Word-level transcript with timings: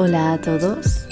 Hola 0.00 0.34
a 0.34 0.40
todos, 0.40 1.08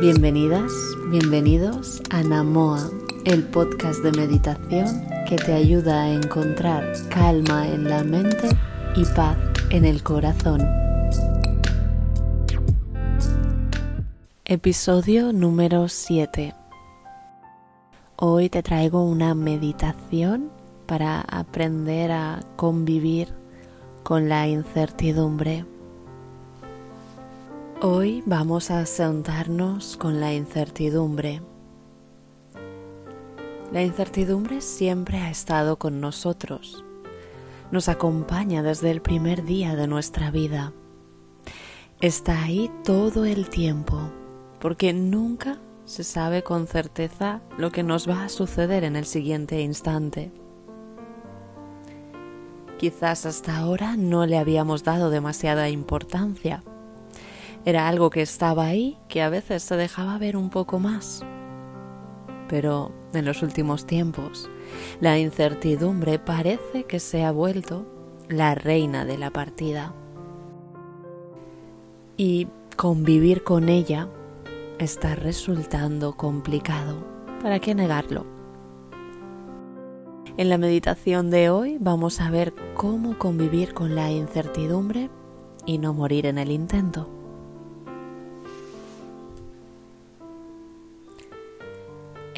bienvenidas, 0.00 0.70
bienvenidos 1.10 2.00
a 2.10 2.22
Namoa, 2.22 2.88
el 3.24 3.42
podcast 3.42 4.04
de 4.04 4.12
meditación 4.12 5.04
que 5.28 5.34
te 5.34 5.52
ayuda 5.52 6.02
a 6.02 6.12
encontrar 6.12 6.92
calma 7.08 7.66
en 7.66 7.90
la 7.90 8.04
mente 8.04 8.50
y 8.94 9.04
paz 9.16 9.36
en 9.70 9.84
el 9.84 10.04
corazón. 10.04 10.60
Episodio 14.44 15.32
número 15.32 15.88
7. 15.88 16.54
Hoy 18.14 18.48
te 18.48 18.62
traigo 18.62 19.02
una 19.02 19.34
meditación 19.34 20.52
para 20.86 21.22
aprender 21.22 22.12
a 22.12 22.44
convivir 22.54 23.26
con 24.04 24.28
la 24.28 24.46
incertidumbre. 24.46 25.64
Hoy 27.80 28.24
vamos 28.26 28.72
a 28.72 28.84
sentarnos 28.86 29.96
con 29.96 30.18
la 30.18 30.34
incertidumbre. 30.34 31.42
La 33.70 33.84
incertidumbre 33.84 34.62
siempre 34.62 35.18
ha 35.18 35.30
estado 35.30 35.78
con 35.78 36.00
nosotros. 36.00 36.84
Nos 37.70 37.88
acompaña 37.88 38.64
desde 38.64 38.90
el 38.90 39.00
primer 39.00 39.44
día 39.44 39.76
de 39.76 39.86
nuestra 39.86 40.32
vida. 40.32 40.72
Está 42.00 42.42
ahí 42.42 42.68
todo 42.82 43.24
el 43.24 43.48
tiempo, 43.48 44.10
porque 44.58 44.92
nunca 44.92 45.60
se 45.84 46.02
sabe 46.02 46.42
con 46.42 46.66
certeza 46.66 47.42
lo 47.58 47.70
que 47.70 47.84
nos 47.84 48.08
va 48.08 48.24
a 48.24 48.28
suceder 48.28 48.82
en 48.82 48.96
el 48.96 49.04
siguiente 49.04 49.60
instante. 49.60 50.32
Quizás 52.76 53.24
hasta 53.24 53.56
ahora 53.56 53.96
no 53.96 54.26
le 54.26 54.36
habíamos 54.36 54.82
dado 54.82 55.10
demasiada 55.10 55.68
importancia. 55.68 56.64
Era 57.68 57.86
algo 57.86 58.08
que 58.08 58.22
estaba 58.22 58.64
ahí, 58.64 58.96
que 59.08 59.20
a 59.20 59.28
veces 59.28 59.62
se 59.62 59.76
dejaba 59.76 60.16
ver 60.16 60.38
un 60.38 60.48
poco 60.48 60.78
más. 60.78 61.22
Pero 62.48 62.92
en 63.12 63.26
los 63.26 63.42
últimos 63.42 63.84
tiempos, 63.84 64.48
la 65.02 65.18
incertidumbre 65.18 66.18
parece 66.18 66.84
que 66.84 66.98
se 66.98 67.24
ha 67.24 67.30
vuelto 67.30 67.84
la 68.26 68.54
reina 68.54 69.04
de 69.04 69.18
la 69.18 69.30
partida. 69.30 69.92
Y 72.16 72.48
convivir 72.78 73.44
con 73.44 73.68
ella 73.68 74.08
está 74.78 75.14
resultando 75.14 76.16
complicado. 76.16 77.04
¿Para 77.42 77.58
qué 77.58 77.74
negarlo? 77.74 78.24
En 80.38 80.48
la 80.48 80.56
meditación 80.56 81.28
de 81.28 81.50
hoy 81.50 81.76
vamos 81.78 82.22
a 82.22 82.30
ver 82.30 82.54
cómo 82.72 83.18
convivir 83.18 83.74
con 83.74 83.94
la 83.94 84.10
incertidumbre 84.10 85.10
y 85.66 85.76
no 85.76 85.92
morir 85.92 86.24
en 86.24 86.38
el 86.38 86.50
intento. 86.50 87.17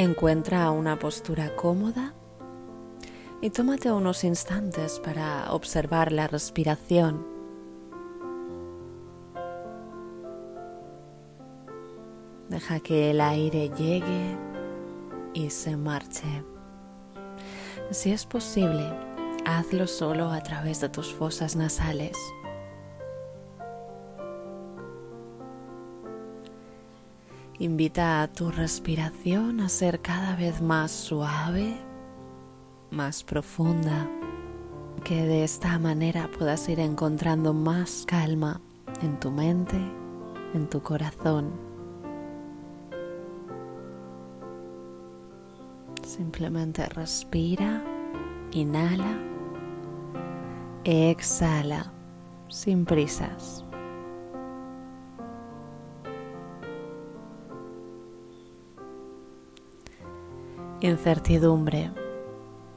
Encuentra 0.00 0.70
una 0.70 0.98
postura 0.98 1.54
cómoda 1.56 2.14
y 3.42 3.50
tómate 3.50 3.92
unos 3.92 4.24
instantes 4.24 4.98
para 4.98 5.52
observar 5.52 6.10
la 6.10 6.26
respiración. 6.26 7.26
Deja 12.48 12.80
que 12.80 13.10
el 13.10 13.20
aire 13.20 13.68
llegue 13.76 14.38
y 15.34 15.50
se 15.50 15.76
marche. 15.76 16.44
Si 17.90 18.10
es 18.10 18.24
posible, 18.24 18.90
hazlo 19.44 19.86
solo 19.86 20.30
a 20.30 20.42
través 20.42 20.80
de 20.80 20.88
tus 20.88 21.12
fosas 21.12 21.56
nasales. 21.56 22.16
Invita 27.60 28.22
a 28.22 28.28
tu 28.28 28.50
respiración 28.50 29.60
a 29.60 29.68
ser 29.68 30.00
cada 30.00 30.34
vez 30.34 30.62
más 30.62 30.90
suave, 30.90 31.76
más 32.90 33.22
profunda, 33.22 34.08
que 35.04 35.26
de 35.26 35.44
esta 35.44 35.78
manera 35.78 36.30
puedas 36.38 36.66
ir 36.70 36.80
encontrando 36.80 37.52
más 37.52 38.04
calma 38.06 38.62
en 39.02 39.20
tu 39.20 39.30
mente, 39.30 39.76
en 40.54 40.70
tu 40.70 40.82
corazón. 40.82 41.52
Simplemente 46.02 46.86
respira, 46.86 47.84
inhala, 48.52 49.18
exhala, 50.84 51.92
sin 52.48 52.86
prisas. 52.86 53.66
Incertidumbre 60.80 61.92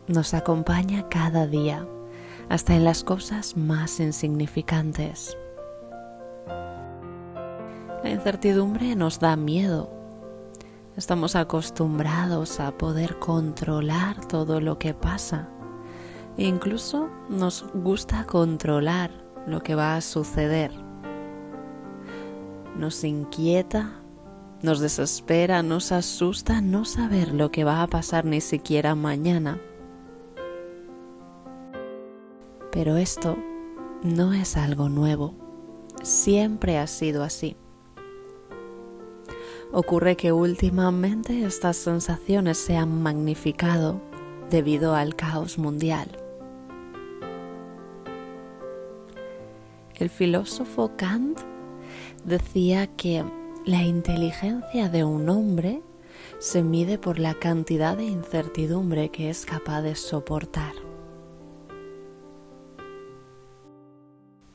nos 0.08 0.34
acompaña 0.34 1.08
cada 1.10 1.48
día, 1.48 1.88
hasta 2.50 2.76
en 2.76 2.84
las 2.84 3.04
cosas 3.04 3.56
más 3.56 4.00
insignificantes. 4.00 5.38
La 8.04 8.10
incertidumbre 8.10 8.96
nos 8.96 9.20
da 9.20 9.38
miedo 9.38 10.04
Estamos 10.96 11.36
acostumbrados 11.36 12.60
a 12.60 12.78
poder 12.78 13.18
controlar 13.18 14.24
todo 14.28 14.62
lo 14.62 14.78
que 14.78 14.94
pasa. 14.94 15.50
E 16.38 16.46
incluso 16.46 17.10
nos 17.30 17.66
gusta 17.74 18.26
controlar 18.26 19.10
lo 19.48 19.62
que 19.64 19.74
va 19.74 19.96
a 19.96 20.02
suceder. 20.02 20.72
Nos 22.78 23.04
inquieta, 23.04 24.03
nos 24.64 24.80
desespera, 24.80 25.62
nos 25.62 25.92
asusta 25.92 26.62
no 26.62 26.86
saber 26.86 27.34
lo 27.34 27.52
que 27.52 27.66
va 27.66 27.84
a 27.84 27.88
pasar 27.88 28.24
ni 28.24 28.40
siquiera 28.40 28.96
mañana. 28.96 29.60
Pero 32.72 32.96
esto 32.96 33.38
no 34.04 34.34
es 34.34 34.56
algo 34.56 34.88
nuevo. 34.88 35.36
Siempre 36.02 36.78
ha 36.78 36.88
sido 36.88 37.24
así. 37.24 37.58
Ocurre 39.74 40.16
que 40.16 40.32
últimamente 40.32 41.44
estas 41.44 41.76
sensaciones 41.76 42.58
se 42.58 42.78
han 42.78 43.02
magnificado 43.02 44.02
debido 44.50 44.96
al 44.96 45.16
caos 45.16 45.58
mundial. 45.58 46.08
El 49.96 50.10
filósofo 50.10 50.92
Kant 50.96 51.40
decía 52.24 52.88
que 52.88 53.24
la 53.66 53.84
inteligencia 53.84 54.90
de 54.90 55.04
un 55.04 55.30
hombre 55.30 55.82
se 56.40 56.64
mide 56.64 56.98
por 56.98 57.20
la 57.20 57.34
cantidad 57.34 57.96
de 57.96 58.06
incertidumbre 58.06 59.10
que 59.10 59.30
es 59.30 59.46
capaz 59.46 59.82
de 59.82 59.96
soportar. 59.96 60.74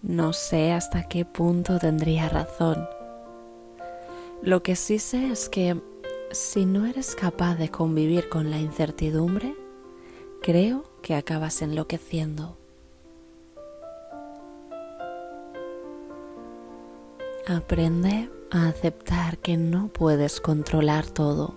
No 0.03 0.33
sé 0.33 0.73
hasta 0.73 1.09
qué 1.09 1.25
punto 1.25 1.79
tendría 1.79 2.29
razón 2.29 2.87
lo 4.43 4.63
que 4.63 4.77
sí 4.77 4.99
sé 4.99 5.33
es 5.33 5.49
que 5.49 5.81
si 6.31 6.65
no 6.65 6.87
eres 6.87 7.17
capaz 7.17 7.57
de 7.57 7.71
convivir 7.71 8.29
con 8.29 8.51
la 8.51 8.61
incertidumbre, 8.61 9.57
creo 10.41 10.85
que 11.03 11.17
acabas 11.17 11.61
enloqueciendo. 11.61 12.58
Aprende 17.49 18.31
a 18.51 18.69
aceptar 18.69 19.39
que 19.39 19.57
no 19.57 19.89
puedes 19.89 20.39
controlar 20.39 21.07
todo. 21.07 21.55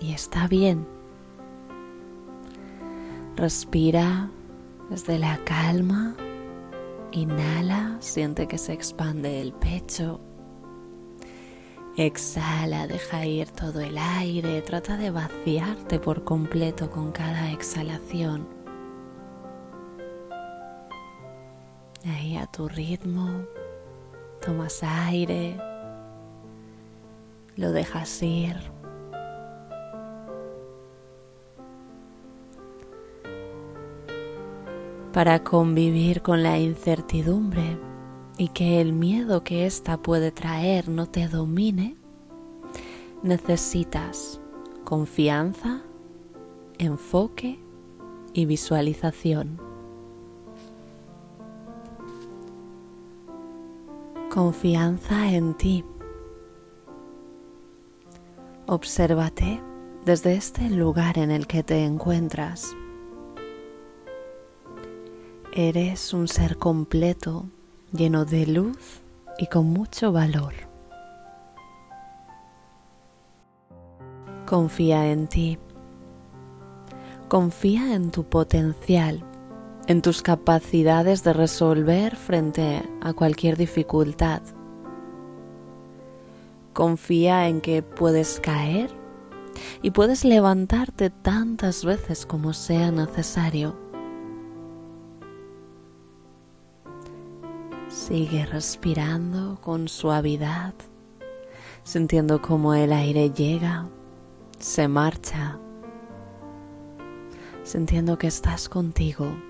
Y 0.00 0.12
está 0.12 0.48
bien. 0.48 0.88
Respira 3.36 4.28
desde 4.90 5.20
la 5.20 5.38
calma, 5.44 6.16
inhala, 7.12 7.96
siente 8.00 8.48
que 8.48 8.58
se 8.58 8.72
expande 8.72 9.40
el 9.40 9.52
pecho. 9.52 10.18
Exhala, 11.96 12.88
deja 12.88 13.24
ir 13.24 13.52
todo 13.52 13.80
el 13.80 13.96
aire, 13.98 14.62
trata 14.62 14.96
de 14.96 15.12
vaciarte 15.12 16.00
por 16.00 16.24
completo 16.24 16.90
con 16.90 17.12
cada 17.12 17.52
exhalación. 17.52 18.48
Ahí 22.04 22.36
a 22.36 22.46
tu 22.46 22.68
ritmo, 22.68 23.44
tomas 24.48 24.82
aire, 24.82 25.60
lo 27.56 27.70
dejas 27.70 28.22
ir. 28.22 28.56
Para 35.12 35.44
convivir 35.44 36.22
con 36.22 36.42
la 36.42 36.58
incertidumbre, 36.58 37.78
y 38.38 38.48
que 38.48 38.80
el 38.80 38.94
miedo 38.94 39.44
que 39.44 39.66
ésta 39.66 39.98
puede 39.98 40.32
traer 40.32 40.88
no 40.88 41.04
te 41.04 41.28
domine, 41.28 41.96
necesitas 43.22 44.40
confianza, 44.84 45.82
enfoque 46.78 47.58
y 48.32 48.46
visualización. 48.46 49.67
Confianza 54.30 55.30
en 55.32 55.54
ti. 55.54 55.82
Obsérvate 58.66 59.62
desde 60.04 60.34
este 60.34 60.68
lugar 60.68 61.16
en 61.16 61.30
el 61.30 61.46
que 61.46 61.62
te 61.62 61.82
encuentras. 61.82 62.76
Eres 65.54 66.12
un 66.12 66.28
ser 66.28 66.58
completo, 66.58 67.46
lleno 67.90 68.26
de 68.26 68.46
luz 68.46 69.00
y 69.38 69.46
con 69.46 69.70
mucho 69.70 70.12
valor. 70.12 70.52
Confía 74.44 75.10
en 75.10 75.26
ti. 75.26 75.58
Confía 77.28 77.94
en 77.94 78.10
tu 78.10 78.24
potencial, 78.24 79.24
en 79.88 80.02
tus 80.02 80.20
capacidades 80.20 81.24
de 81.24 81.32
resolver 81.32 82.14
frente 82.14 82.82
a 83.00 83.14
cualquier 83.14 83.56
dificultad. 83.56 84.42
Confía 86.74 87.48
en 87.48 87.62
que 87.62 87.82
puedes 87.82 88.38
caer 88.38 88.90
y 89.80 89.90
puedes 89.90 90.26
levantarte 90.26 91.08
tantas 91.08 91.86
veces 91.86 92.26
como 92.26 92.52
sea 92.52 92.92
necesario. 92.92 93.76
Sigue 97.88 98.44
respirando 98.44 99.58
con 99.62 99.88
suavidad, 99.88 100.74
sintiendo 101.82 102.42
como 102.42 102.74
el 102.74 102.92
aire 102.92 103.30
llega, 103.30 103.88
se 104.58 104.86
marcha, 104.86 105.58
sintiendo 107.64 108.18
que 108.18 108.26
estás 108.26 108.68
contigo. 108.68 109.47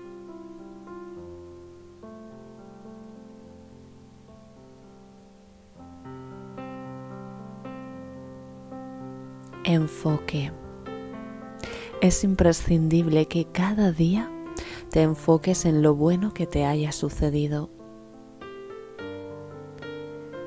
Enfoque. 9.73 10.51
Es 12.01 12.23
imprescindible 12.23 13.27
que 13.27 13.45
cada 13.45 13.91
día 13.91 14.31
te 14.89 15.03
enfoques 15.03 15.65
en 15.65 15.83
lo 15.83 15.93
bueno 15.93 16.33
que 16.33 16.47
te 16.47 16.65
haya 16.65 16.91
sucedido. 16.91 17.69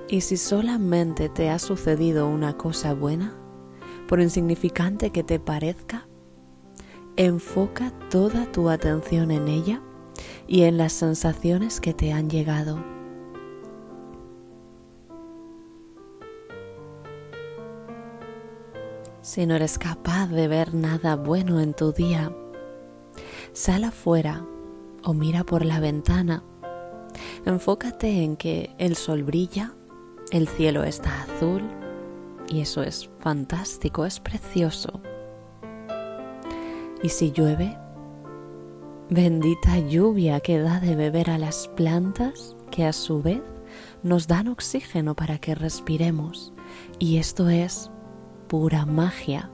Y 0.08 0.22
si 0.22 0.36
solamente 0.36 1.28
te 1.28 1.50
ha 1.50 1.58
sucedido 1.58 2.26
una 2.26 2.56
cosa 2.56 2.94
buena, 2.94 3.36
por 4.08 4.20
insignificante 4.20 5.10
que 5.10 5.22
te 5.22 5.38
parezca, 5.38 6.08
enfoca 7.16 7.92
toda 8.10 8.50
tu 8.50 8.68
atención 8.68 9.30
en 9.30 9.46
ella 9.46 9.80
y 10.48 10.62
en 10.62 10.76
las 10.76 10.92
sensaciones 10.92 11.80
que 11.80 11.94
te 11.94 12.12
han 12.12 12.28
llegado. 12.28 12.91
Si 19.22 19.46
no 19.46 19.54
eres 19.54 19.78
capaz 19.78 20.26
de 20.26 20.48
ver 20.48 20.74
nada 20.74 21.14
bueno 21.14 21.60
en 21.60 21.74
tu 21.74 21.92
día, 21.92 22.34
sal 23.52 23.84
afuera 23.84 24.44
o 25.04 25.14
mira 25.14 25.44
por 25.44 25.64
la 25.64 25.78
ventana. 25.78 26.42
Enfócate 27.46 28.24
en 28.24 28.36
que 28.36 28.74
el 28.78 28.96
sol 28.96 29.22
brilla, 29.22 29.74
el 30.32 30.48
cielo 30.48 30.82
está 30.82 31.22
azul 31.22 31.62
y 32.48 32.62
eso 32.62 32.82
es 32.82 33.08
fantástico, 33.20 34.04
es 34.06 34.18
precioso. 34.18 35.00
Y 37.00 37.08
si 37.08 37.30
llueve, 37.30 37.78
bendita 39.08 39.78
lluvia 39.78 40.40
que 40.40 40.58
da 40.58 40.80
de 40.80 40.96
beber 40.96 41.30
a 41.30 41.38
las 41.38 41.68
plantas 41.68 42.56
que 42.72 42.84
a 42.84 42.92
su 42.92 43.22
vez 43.22 43.42
nos 44.02 44.26
dan 44.26 44.48
oxígeno 44.48 45.14
para 45.14 45.38
que 45.38 45.54
respiremos. 45.54 46.52
Y 46.98 47.18
esto 47.18 47.48
es 47.48 47.88
pura 48.52 48.84
magia. 48.84 49.50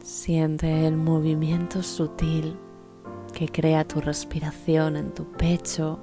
Siente 0.00 0.86
el 0.86 0.96
movimiento 0.96 1.82
sutil 1.82 2.56
que 3.34 3.48
crea 3.48 3.82
tu 3.82 4.00
respiración 4.00 4.94
en 4.94 5.12
tu 5.12 5.24
pecho, 5.24 5.98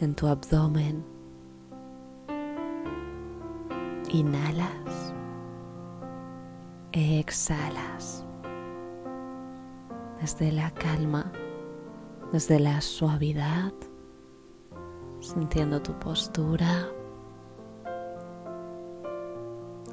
en 0.00 0.14
tu 0.14 0.26
abdomen. 0.26 1.02
Inhalas, 4.10 5.14
exhalas 6.92 8.22
desde 10.20 10.52
la 10.52 10.70
calma, 10.72 11.32
desde 12.34 12.60
la 12.60 12.82
suavidad 12.82 13.72
sintiendo 15.20 15.80
tu 15.80 15.92
postura, 15.98 16.88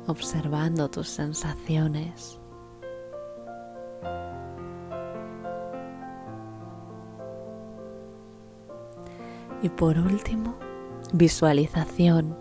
observando 0.07 0.89
tus 0.89 1.07
sensaciones. 1.09 2.39
Y 9.61 9.69
por 9.69 9.97
último, 9.97 10.55
visualización. 11.13 12.35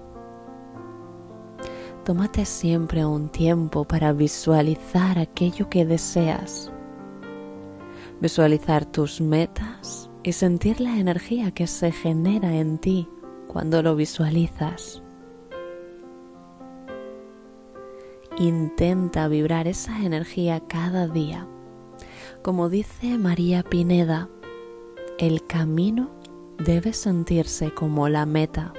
Tómate 2.04 2.44
siempre 2.44 3.06
un 3.06 3.28
tiempo 3.28 3.84
para 3.84 4.12
visualizar 4.12 5.20
aquello 5.20 5.70
que 5.70 5.86
deseas. 5.86 6.72
Visualizar 8.20 8.84
tus 8.84 9.20
metas, 9.20 10.10
y 10.24 10.32
sentir 10.32 10.80
la 10.80 10.98
energía 10.98 11.50
que 11.50 11.66
se 11.66 11.90
genera 11.90 12.54
en 12.54 12.78
ti 12.78 13.08
cuando 13.48 13.82
lo 13.82 13.96
visualizas. 13.96 15.02
Intenta 18.38 19.28
vibrar 19.28 19.66
esa 19.66 19.98
energía 19.98 20.60
cada 20.66 21.06
día. 21.08 21.46
Como 22.42 22.68
dice 22.68 23.18
María 23.18 23.62
Pineda, 23.62 24.28
el 25.18 25.46
camino 25.46 26.10
debe 26.58 26.92
sentirse 26.92 27.72
como 27.72 28.08
la 28.08 28.26
meta. 28.26 28.72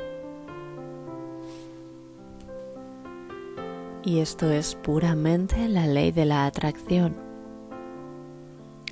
Y 4.03 4.19
esto 4.19 4.51
es 4.51 4.75
puramente 4.75 5.69
la 5.69 5.87
ley 5.87 6.11
de 6.11 6.25
la 6.25 6.45
atracción. 6.45 7.15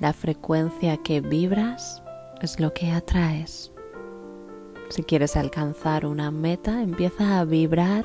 La 0.00 0.12
frecuencia 0.12 0.96
que 0.96 1.20
vibras 1.20 2.01
es 2.42 2.58
lo 2.58 2.74
que 2.74 2.90
atraes. 2.90 3.72
Si 4.88 5.02
quieres 5.02 5.36
alcanzar 5.36 6.04
una 6.04 6.30
meta, 6.30 6.82
empieza 6.82 7.38
a 7.38 7.44
vibrar 7.44 8.04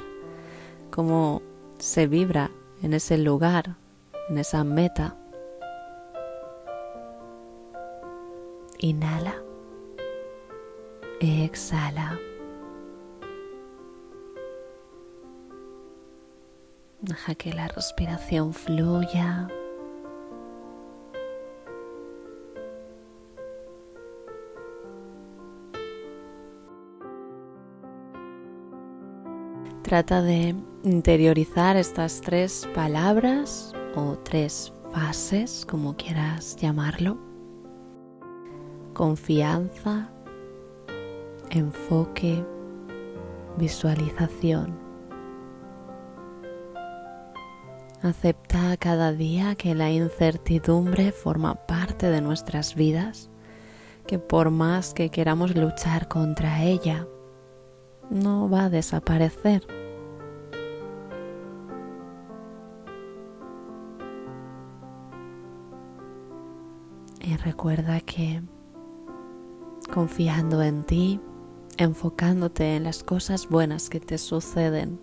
como 0.91 1.41
se 1.79 2.07
vibra 2.07 2.51
en 2.81 2.93
ese 2.93 3.17
lugar, 3.17 3.75
en 4.29 4.37
esa 4.37 4.63
meta. 4.63 5.17
Inhala. 8.79 9.35
Exhala. 11.19 12.19
Deja 17.01 17.35
que 17.35 17.53
la 17.53 17.67
respiración 17.67 18.53
fluya. 18.53 19.47
Trata 29.87 30.21
de 30.21 30.53
interiorizar 30.83 31.77
estas 31.77 32.19
tres 32.19 32.67
palabras 32.75 33.73
o 33.95 34.17
tres 34.17 34.73
fases, 34.91 35.65
como 35.65 35.95
quieras 35.95 36.57
llamarlo. 36.57 37.17
Confianza, 38.93 40.09
enfoque, 41.51 42.45
visualización. 43.57 44.77
Acepta 48.01 48.75
cada 48.75 49.13
día 49.13 49.55
que 49.55 49.73
la 49.73 49.89
incertidumbre 49.89 51.13
forma 51.13 51.55
parte 51.65 52.09
de 52.09 52.19
nuestras 52.19 52.75
vidas, 52.75 53.29
que 54.05 54.19
por 54.19 54.49
más 54.51 54.93
que 54.93 55.09
queramos 55.09 55.55
luchar 55.55 56.09
contra 56.09 56.61
ella, 56.61 57.07
no 58.09 58.49
va 58.49 58.65
a 58.65 58.69
desaparecer. 58.69 59.65
Y 67.21 67.35
recuerda 67.37 67.99
que 68.01 68.41
confiando 69.93 70.61
en 70.63 70.83
ti, 70.83 71.19
enfocándote 71.77 72.75
en 72.75 72.85
las 72.85 73.03
cosas 73.03 73.49
buenas 73.49 73.89
que 73.89 73.99
te 73.99 74.17
suceden 74.17 74.99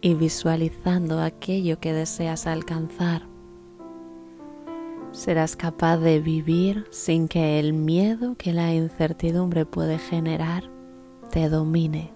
y 0.00 0.14
visualizando 0.14 1.20
aquello 1.20 1.80
que 1.80 1.92
deseas 1.92 2.46
alcanzar, 2.46 3.22
serás 5.12 5.56
capaz 5.56 5.98
de 5.98 6.20
vivir 6.20 6.86
sin 6.90 7.28
que 7.28 7.58
el 7.58 7.72
miedo 7.72 8.36
que 8.36 8.52
la 8.52 8.74
incertidumbre 8.74 9.64
puede 9.64 9.98
generar 9.98 10.73
te 11.34 11.48
domine. 11.48 12.12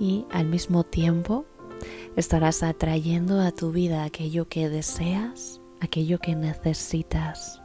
Y 0.00 0.26
al 0.32 0.46
mismo 0.46 0.82
tiempo 0.82 1.44
estarás 2.16 2.62
atrayendo 2.62 3.38
a 3.42 3.50
tu 3.50 3.70
vida 3.70 4.04
aquello 4.04 4.48
que 4.48 4.70
deseas, 4.70 5.60
aquello 5.82 6.18
que 6.18 6.34
necesitas. 6.34 7.60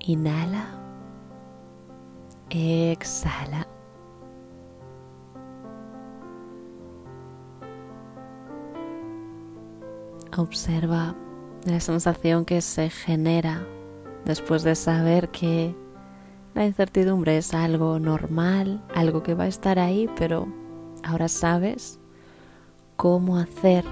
Inhala. 0.00 0.66
Exhala. 2.50 3.66
Observa 10.36 11.16
la 11.64 11.80
sensación 11.80 12.44
que 12.44 12.60
se 12.60 12.90
genera 12.90 13.66
después 14.26 14.62
de 14.62 14.74
saber 14.74 15.30
que 15.30 15.74
la 16.56 16.64
incertidumbre 16.64 17.36
es 17.36 17.52
algo 17.52 17.98
normal, 17.98 18.82
algo 18.94 19.22
que 19.22 19.34
va 19.34 19.44
a 19.44 19.48
estar 19.48 19.78
ahí, 19.78 20.08
pero 20.16 20.48
ahora 21.04 21.28
sabes 21.28 22.00
cómo 22.96 23.36
hacer 23.36 23.84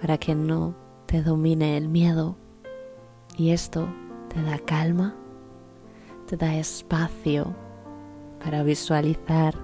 para 0.00 0.18
que 0.18 0.34
no 0.34 0.74
te 1.06 1.22
domine 1.22 1.76
el 1.76 1.88
miedo. 1.88 2.36
Y 3.38 3.50
esto 3.50 3.88
te 4.34 4.42
da 4.42 4.58
calma, 4.58 5.14
te 6.26 6.36
da 6.36 6.56
espacio 6.56 7.54
para 8.42 8.64
visualizar, 8.64 9.54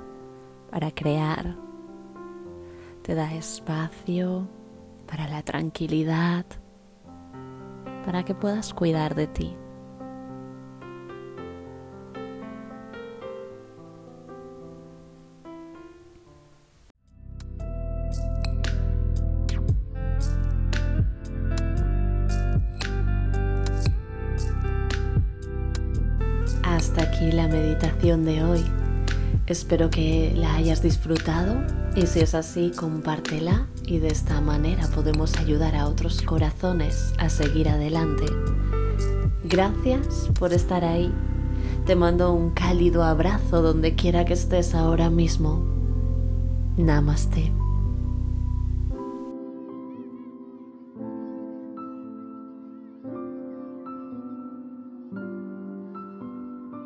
para 0.71 0.93
crear, 0.93 1.57
te 3.03 3.17
da 3.17 3.35
espacio 3.35 4.47
para 5.09 5.27
la 5.27 5.43
tranquilidad, 5.43 6.47
para 8.07 8.25
que 8.25 8.37
puedas 8.37 8.73
cuidar 8.73 9.17
de 9.17 9.27
ti. 9.27 9.57
De 27.73 28.45
hoy. 28.45 28.65
Espero 29.47 29.89
que 29.89 30.35
la 30.37 30.55
hayas 30.55 30.83
disfrutado 30.83 31.65
y 31.97 32.07
si 32.07 32.21
es 32.21 32.35
así, 32.35 32.71
compártela 32.77 33.67
y 33.87 33.99
de 33.99 34.09
esta 34.09 34.41
manera 34.41 34.87
podemos 34.89 35.37
ayudar 35.39 35.75
a 35.75 35.87
otros 35.89 36.21
corazones 36.21 37.15
a 37.19 37.31
seguir 37.31 37.69
adelante. 37.69 38.27
Gracias 39.45 40.29
por 40.39 40.53
estar 40.53 40.85
ahí. 40.85 41.13
Te 41.87 41.97
mando 41.97 42.33
un 42.33 42.51
cálido 42.51 43.03
abrazo 43.05 43.63
donde 43.63 43.95
quiera 43.95 44.25
que 44.25 44.35
estés 44.35 44.75
ahora 44.75 45.09
mismo. 45.09 45.65
Namaste. 46.77 47.62